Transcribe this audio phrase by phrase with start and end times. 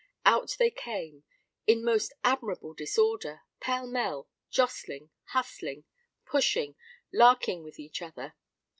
[0.25, 5.83] Out they came—in most admirable disorder—pell mell—jostling, hustling,
[6.25, 6.75] pushing,
[7.13, 8.33] larking with each other.